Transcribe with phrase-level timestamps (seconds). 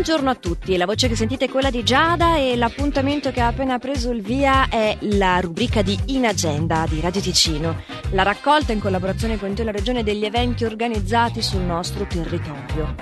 [0.00, 3.48] Buongiorno a tutti, la voce che sentite è quella di Giada e l'appuntamento che ha
[3.48, 7.82] appena preso il via è la rubrica di In Agenda di Radio Ticino,
[8.12, 12.94] la raccolta in collaborazione con la Regione degli eventi organizzati sul nostro territorio.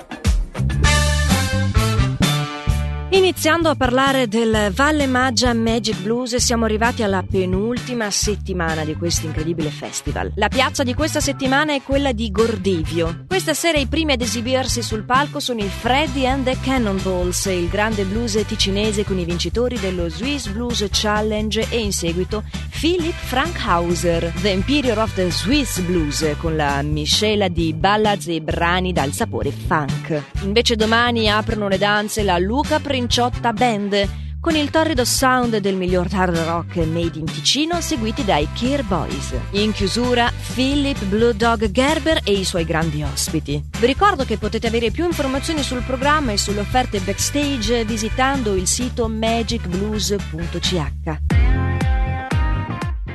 [3.11, 9.25] Iniziando a parlare del Valle Maggia Magic Blues siamo arrivati alla penultima settimana di questo
[9.25, 10.33] incredibile festival.
[10.35, 13.25] La piazza di questa settimana è quella di Gordivio.
[13.27, 17.69] Questa sera i primi ad esibirsi sul palco sono i Freddy and the Cannonballs, il
[17.69, 22.45] grande blues ticinese con i vincitori dello Swiss Blues Challenge e in seguito
[22.79, 28.93] Philip Frankhauser, The Imperior of the Swiss Blues, con la miscela di ballads e brani
[28.93, 30.23] dal sapore funk.
[30.43, 34.09] Invece domani aprono le danze la Luca Pre Princiotta Band
[34.41, 39.35] con il torrido sound del miglior hard rock made in Ticino seguiti dai Care Boys.
[39.53, 43.63] In chiusura Philip Blue Dog Gerber e i suoi grandi ospiti.
[43.79, 48.67] Vi ricordo che potete avere più informazioni sul programma e sulle offerte backstage visitando il
[48.67, 51.48] sito magicblues.ch.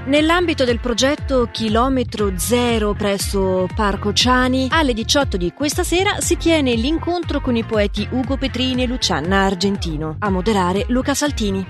[0.06, 6.74] Nell'ambito del progetto Chilometro Zero presso Parco Ciani, alle 18 di questa sera si tiene
[6.74, 10.18] l'incontro con i poeti Ugo Petrini e Luciana Argentino.
[10.20, 11.66] A moderare Luca Saltini.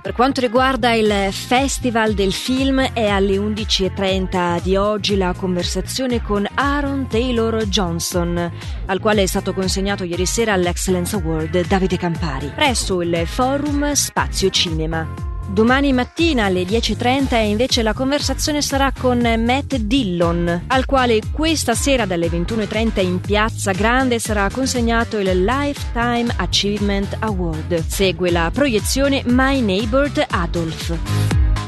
[0.00, 6.46] Per quanto riguarda il Festival del Film è alle 11.30 di oggi la conversazione con
[6.54, 8.50] Aaron Taylor Johnson,
[8.86, 14.48] al quale è stato consegnato ieri sera l'Excellence Award Davide Campari, presso il Forum Spazio
[14.48, 15.29] Cinema.
[15.52, 22.06] Domani mattina alle 10.30 invece la conversazione sarà con Matt Dillon, al quale questa sera
[22.06, 27.84] dalle 21.30 in Piazza Grande sarà consegnato il Lifetime Achievement Award.
[27.84, 30.96] Segue la proiezione My Neighbor Adolf.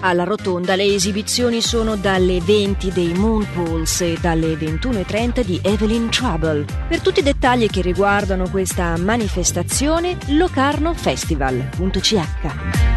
[0.04, 6.08] Alla rotonda le esibizioni sono dalle 20 dei Moon Pools e dalle 21.30 di Evelyn
[6.08, 6.64] Trouble.
[6.88, 12.91] Per tutti i dettagli che riguardano questa manifestazione, locarnofestival.ch.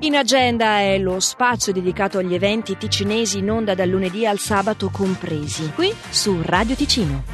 [0.00, 4.90] In agenda è lo spazio dedicato agli eventi ticinesi in onda dal lunedì al sabato
[4.90, 7.24] compresi, qui su Radio Ticino.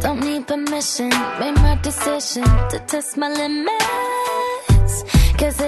[0.00, 3.79] Don't need permission, made my decision to test my limits.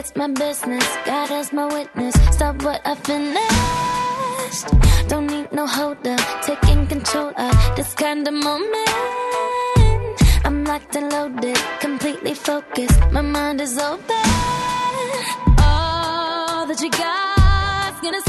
[0.04, 2.16] It's my business, God as my witness.
[2.34, 4.66] Stop what I finished.
[5.08, 8.90] Don't need no holder, taking control of this kind of moment.
[10.44, 13.00] I'm locked and loaded, completely focused.
[13.12, 14.26] My mind is open.
[15.70, 18.22] All that you got's gonna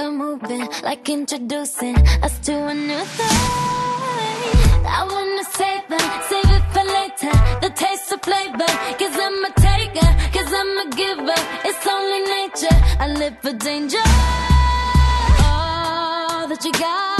[0.00, 0.68] skin.
[0.82, 3.40] like introducing us to a new thing.
[4.98, 7.34] I wanna save it, save it for later.
[7.64, 11.40] The taste of flavor, cause I'm a taker, cause I'm a giver.
[11.68, 14.04] It's only nature, I live for danger.
[15.44, 17.19] All that you got,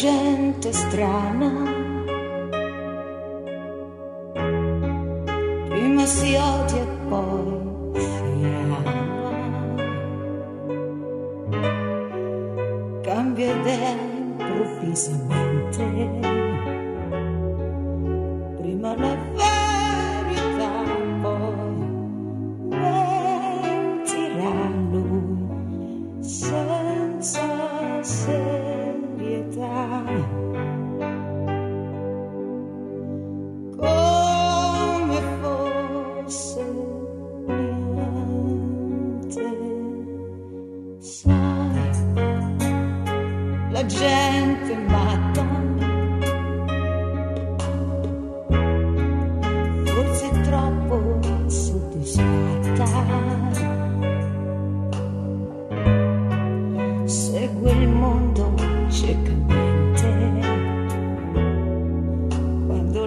[0.00, 1.50] gente strana.
[5.68, 7.68] Prima si odia poi.
[13.02, 15.29] Cambia idea improvvisamente.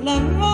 [0.04, 0.53] 冷吗